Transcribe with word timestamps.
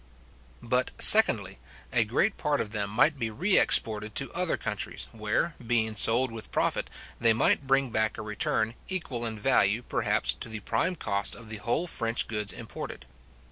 But, 0.63 0.89
Secondly, 0.97 1.59
A 1.93 2.03
great 2.03 2.35
part 2.35 2.59
of 2.59 2.71
them 2.71 2.89
might 2.89 3.19
be 3.19 3.29
re 3.29 3.59
exported 3.59 4.15
to 4.15 4.33
other 4.33 4.57
countries, 4.57 5.07
where, 5.11 5.53
being 5.63 5.93
sold 5.93 6.31
with 6.31 6.49
profit, 6.51 6.89
they 7.19 7.33
might 7.33 7.67
bring 7.67 7.91
back 7.91 8.17
a 8.17 8.23
return, 8.23 8.73
equal 8.89 9.27
in 9.27 9.37
value, 9.37 9.83
perhaps, 9.83 10.33
to 10.33 10.49
the 10.49 10.61
prime 10.61 10.95
cost 10.95 11.35
of 11.35 11.49
the 11.49 11.57
whole 11.57 11.85
French 11.85 12.27
goods 12.27 12.51
imported. 12.51 13.05